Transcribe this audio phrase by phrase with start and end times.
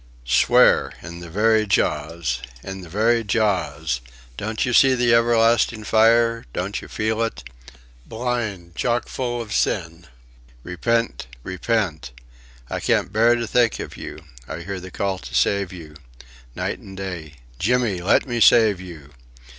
[0.25, 0.93] "Swear...
[1.03, 2.41] in the very jaws!...
[2.63, 4.01] In the very jaws!
[4.35, 6.45] Don't you see the everlasting fire...
[6.53, 7.43] don't you feel it?
[8.07, 10.07] Blind, chockfull of sin!
[10.63, 12.13] Repent, repent!
[12.67, 14.17] I can't bear to think of you.
[14.47, 15.95] I hear the call to save you.
[16.55, 17.35] Night and day.
[17.59, 19.11] Jimmy, let me save you!"